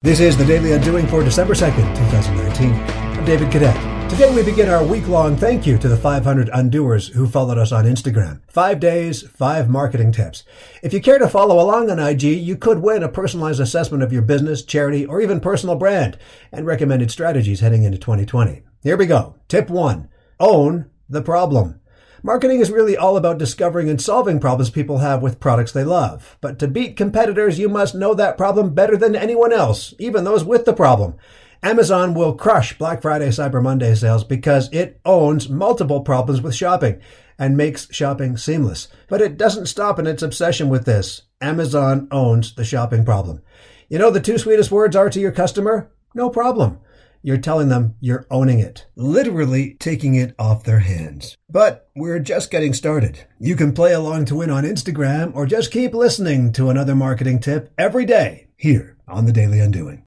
This 0.00 0.20
is 0.20 0.36
the 0.36 0.44
Daily 0.44 0.70
Undoing 0.70 1.08
for 1.08 1.24
December 1.24 1.54
2nd, 1.54 1.96
2019. 1.96 2.72
I'm 2.72 3.24
David 3.24 3.50
Cadet. 3.50 4.08
Today 4.08 4.32
we 4.32 4.44
begin 4.44 4.68
our 4.68 4.84
week-long 4.84 5.36
thank 5.36 5.66
you 5.66 5.76
to 5.76 5.88
the 5.88 5.96
500 5.96 6.48
undoers 6.50 7.08
who 7.08 7.26
followed 7.26 7.58
us 7.58 7.72
on 7.72 7.84
Instagram. 7.84 8.40
Five 8.46 8.78
days, 8.78 9.26
five 9.26 9.68
marketing 9.68 10.12
tips. 10.12 10.44
If 10.84 10.92
you 10.92 11.00
care 11.00 11.18
to 11.18 11.28
follow 11.28 11.60
along 11.60 11.90
on 11.90 11.98
IG, 11.98 12.22
you 12.22 12.56
could 12.56 12.78
win 12.78 13.02
a 13.02 13.08
personalized 13.08 13.58
assessment 13.58 14.04
of 14.04 14.12
your 14.12 14.22
business, 14.22 14.62
charity, 14.62 15.04
or 15.04 15.20
even 15.20 15.40
personal 15.40 15.74
brand 15.74 16.16
and 16.52 16.64
recommended 16.64 17.10
strategies 17.10 17.58
heading 17.58 17.82
into 17.82 17.98
2020. 17.98 18.62
Here 18.84 18.96
we 18.96 19.06
go. 19.06 19.34
Tip 19.48 19.68
one. 19.68 20.08
Own 20.38 20.88
the 21.08 21.22
problem. 21.22 21.80
Marketing 22.22 22.58
is 22.60 22.70
really 22.70 22.96
all 22.96 23.16
about 23.16 23.38
discovering 23.38 23.88
and 23.88 24.00
solving 24.00 24.40
problems 24.40 24.70
people 24.70 24.98
have 24.98 25.22
with 25.22 25.38
products 25.38 25.70
they 25.70 25.84
love. 25.84 26.36
But 26.40 26.58
to 26.58 26.68
beat 26.68 26.96
competitors, 26.96 27.58
you 27.58 27.68
must 27.68 27.94
know 27.94 28.12
that 28.14 28.36
problem 28.36 28.74
better 28.74 28.96
than 28.96 29.14
anyone 29.14 29.52
else, 29.52 29.94
even 30.00 30.24
those 30.24 30.44
with 30.44 30.64
the 30.64 30.72
problem. 30.72 31.14
Amazon 31.62 32.14
will 32.14 32.34
crush 32.34 32.76
Black 32.76 33.02
Friday 33.02 33.28
Cyber 33.28 33.62
Monday 33.62 33.94
sales 33.94 34.24
because 34.24 34.68
it 34.72 35.00
owns 35.04 35.48
multiple 35.48 36.00
problems 36.00 36.40
with 36.40 36.54
shopping 36.54 37.00
and 37.38 37.56
makes 37.56 37.92
shopping 37.94 38.36
seamless. 38.36 38.88
But 39.08 39.20
it 39.20 39.36
doesn't 39.36 39.66
stop 39.66 39.98
in 39.98 40.06
its 40.06 40.22
obsession 40.22 40.68
with 40.68 40.84
this. 40.86 41.22
Amazon 41.40 42.08
owns 42.10 42.54
the 42.54 42.64
shopping 42.64 43.04
problem. 43.04 43.42
You 43.88 43.98
know 43.98 44.10
the 44.10 44.20
two 44.20 44.38
sweetest 44.38 44.72
words 44.72 44.96
are 44.96 45.08
to 45.08 45.20
your 45.20 45.32
customer? 45.32 45.90
No 46.14 46.30
problem 46.30 46.80
you're 47.22 47.38
telling 47.38 47.68
them 47.68 47.94
you're 48.00 48.26
owning 48.30 48.58
it, 48.58 48.86
literally 48.96 49.76
taking 49.80 50.14
it 50.14 50.34
off 50.38 50.64
their 50.64 50.80
hands. 50.80 51.36
But 51.50 51.88
we're 51.94 52.18
just 52.18 52.50
getting 52.50 52.74
started. 52.74 53.26
You 53.38 53.56
can 53.56 53.72
play 53.72 53.92
along 53.92 54.26
to 54.26 54.36
win 54.36 54.50
on 54.50 54.64
Instagram 54.64 55.34
or 55.34 55.46
just 55.46 55.72
keep 55.72 55.94
listening 55.94 56.52
to 56.52 56.70
another 56.70 56.94
marketing 56.94 57.40
tip 57.40 57.72
every 57.78 58.04
day 58.04 58.48
here 58.56 58.96
on 59.06 59.26
the 59.26 59.32
Daily 59.32 59.60
Undoing. 59.60 60.04